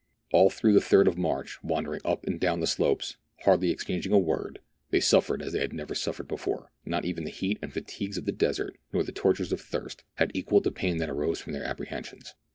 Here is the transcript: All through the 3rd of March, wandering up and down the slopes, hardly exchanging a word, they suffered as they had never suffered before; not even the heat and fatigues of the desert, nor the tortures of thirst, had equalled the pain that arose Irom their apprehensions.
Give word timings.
All 0.33 0.49
through 0.49 0.73
the 0.73 0.79
3rd 0.79 1.05
of 1.09 1.17
March, 1.19 1.63
wandering 1.63 2.01
up 2.03 2.25
and 2.25 2.39
down 2.39 2.59
the 2.59 2.65
slopes, 2.65 3.17
hardly 3.41 3.69
exchanging 3.69 4.11
a 4.11 4.17
word, 4.17 4.57
they 4.89 4.99
suffered 4.99 5.43
as 5.43 5.53
they 5.53 5.59
had 5.59 5.73
never 5.73 5.93
suffered 5.93 6.27
before; 6.27 6.71
not 6.83 7.05
even 7.05 7.23
the 7.23 7.29
heat 7.29 7.59
and 7.61 7.71
fatigues 7.71 8.17
of 8.17 8.25
the 8.25 8.31
desert, 8.31 8.79
nor 8.91 9.03
the 9.03 9.11
tortures 9.11 9.51
of 9.53 9.61
thirst, 9.61 10.03
had 10.15 10.31
equalled 10.33 10.63
the 10.63 10.71
pain 10.71 10.97
that 10.97 11.09
arose 11.11 11.43
Irom 11.43 11.53
their 11.53 11.63
apprehensions. 11.65 12.33